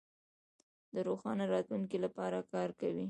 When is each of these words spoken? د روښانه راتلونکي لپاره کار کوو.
د 0.93 0.95
روښانه 1.07 1.43
راتلونکي 1.53 1.97
لپاره 2.05 2.37
کار 2.53 2.69
کوو. 2.79 2.99